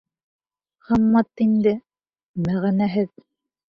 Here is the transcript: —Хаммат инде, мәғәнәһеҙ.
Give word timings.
—Хаммат 0.87 1.37
инде, 1.47 1.75
мәғәнәһеҙ. 2.49 3.13